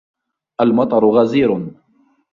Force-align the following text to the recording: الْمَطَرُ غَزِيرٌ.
الْمَطَرُ 0.61 1.05
غَزِيرٌ. 1.05 1.71